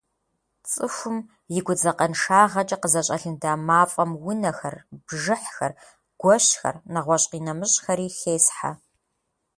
[0.69, 1.17] ЦӀыхум
[1.57, 5.73] и гудзакъэншагъэкӀэ къызэщӀэлында мафӀэм унэхэр, бжыхьхэр,
[6.21, 8.71] гуэщхэр нэгъуэщӏ къинэмыщӏхэри хесхьэ.